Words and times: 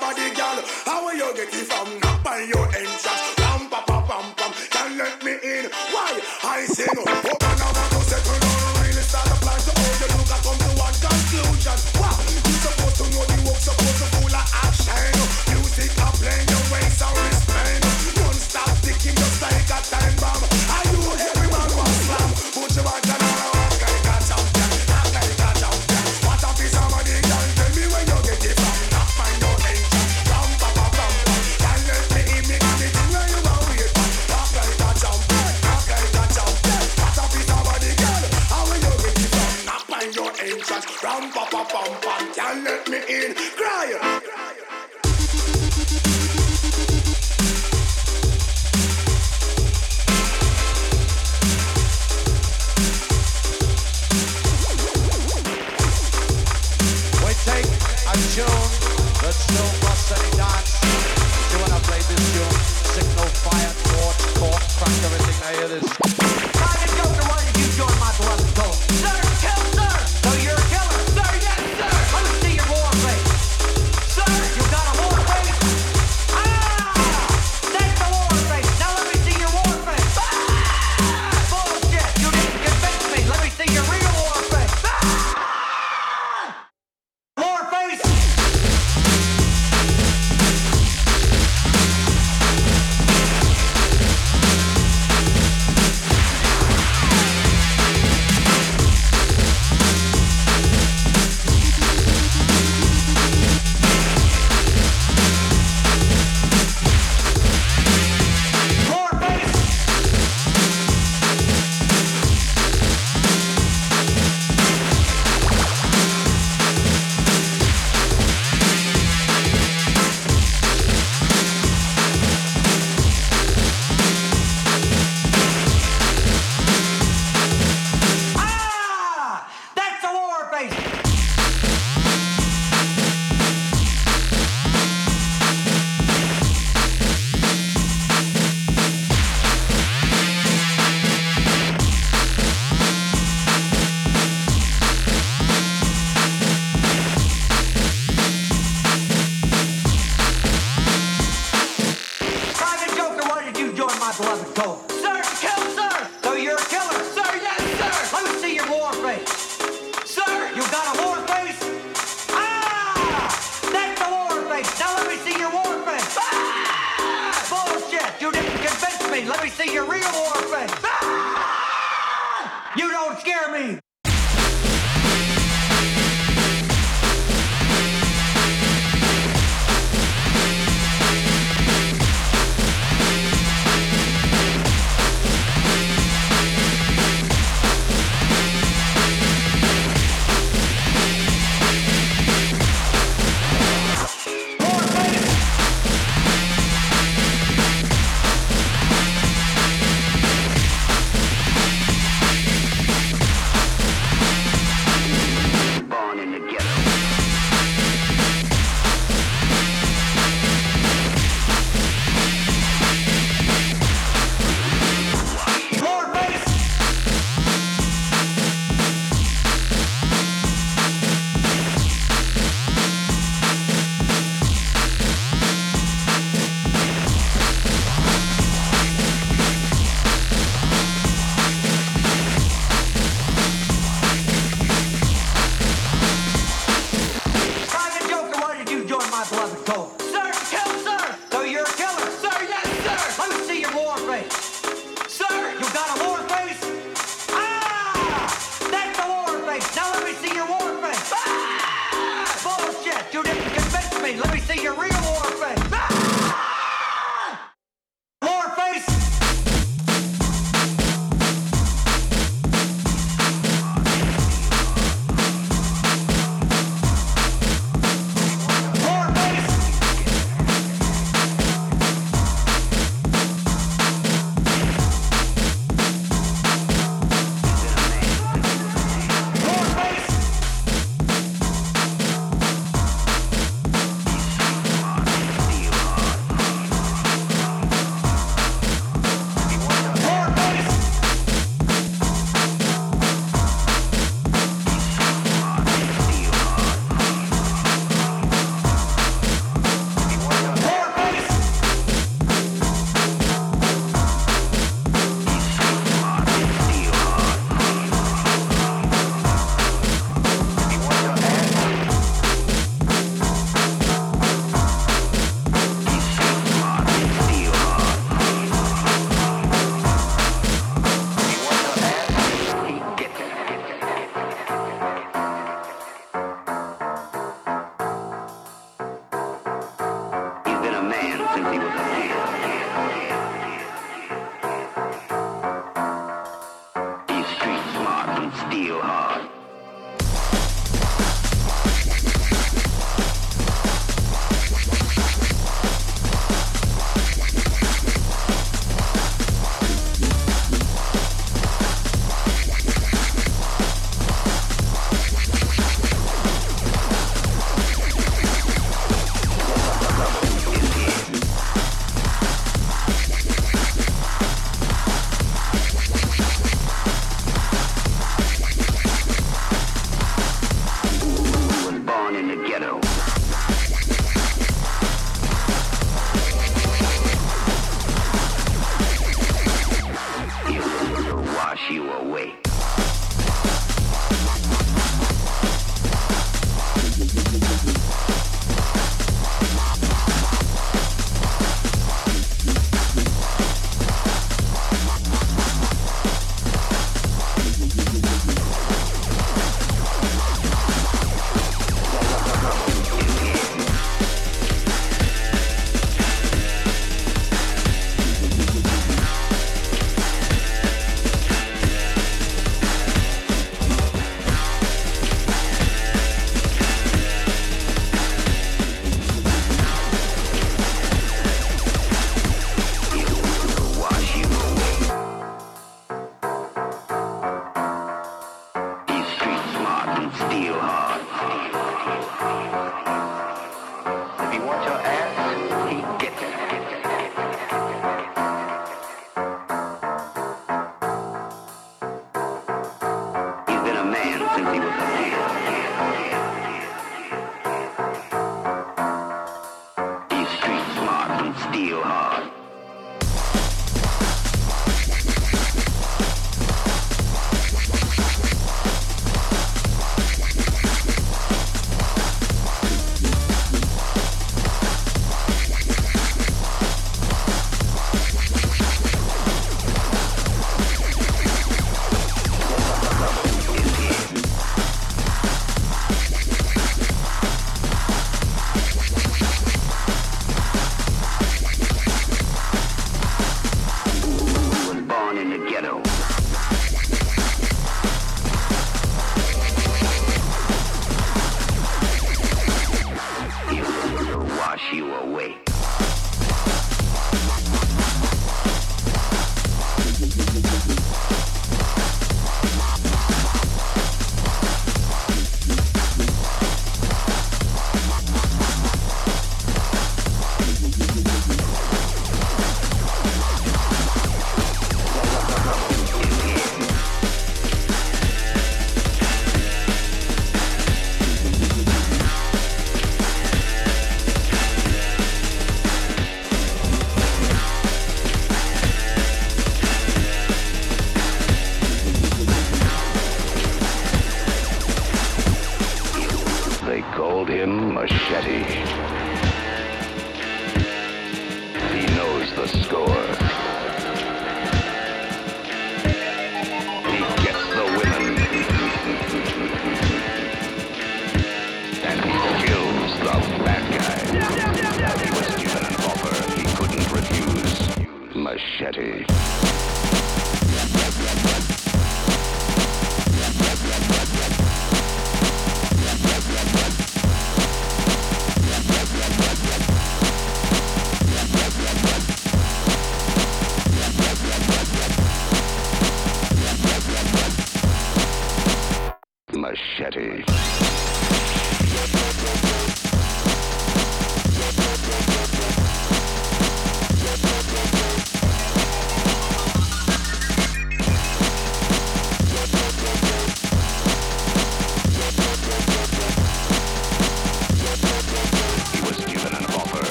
Body, 0.00 0.28
girl, 0.34 0.62
how 0.84 1.04
will 1.06 1.14
you 1.14 1.34
get 1.34 1.48
it 1.54 1.66
from? 1.66 1.95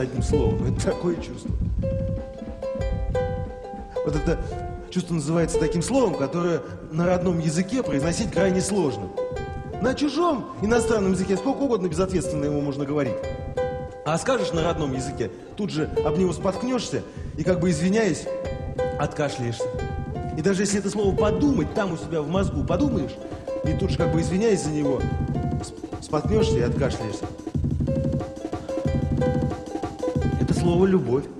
описаться 0.00 0.02
одним 0.02 0.22
словом. 0.22 0.64
Это 0.64 0.86
такое 0.86 1.16
чувство. 1.16 1.50
Вот 4.04 4.16
это 4.16 4.38
чувство 4.90 5.14
называется 5.14 5.58
таким 5.58 5.82
словом, 5.82 6.14
которое 6.14 6.62
на 6.90 7.06
родном 7.06 7.38
языке 7.38 7.82
произносить 7.82 8.30
крайне 8.32 8.60
сложно. 8.60 9.08
На 9.82 9.94
чужом 9.94 10.46
иностранном 10.62 11.12
языке 11.12 11.36
сколько 11.36 11.60
угодно 11.60 11.88
безответственно 11.88 12.44
его 12.44 12.60
можно 12.60 12.84
говорить. 12.84 13.14
А 14.04 14.18
скажешь 14.18 14.52
на 14.52 14.62
родном 14.62 14.94
языке, 14.94 15.30
тут 15.56 15.70
же 15.70 15.88
об 16.04 16.18
него 16.18 16.32
споткнешься 16.32 17.02
и, 17.36 17.44
как 17.44 17.60
бы 17.60 17.70
извиняясь, 17.70 18.26
откашляешься. 18.98 19.64
И 20.36 20.42
даже 20.42 20.62
если 20.62 20.78
это 20.78 20.90
слово 20.90 21.14
«подумать» 21.14 21.74
там 21.74 21.92
у 21.92 21.96
себя 21.96 22.22
в 22.22 22.28
мозгу 22.28 22.64
подумаешь, 22.64 23.14
и 23.64 23.72
тут 23.74 23.90
же, 23.90 23.98
как 23.98 24.12
бы 24.12 24.20
извиняясь 24.20 24.64
за 24.64 24.70
него, 24.70 25.00
споткнешься 26.00 26.58
и 26.58 26.62
откашляешься. 26.62 27.26
слово 30.60 30.84
«любовь». 30.86 31.39